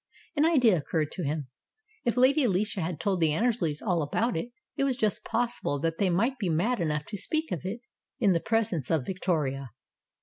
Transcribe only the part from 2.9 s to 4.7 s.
told the Annersleys all about it,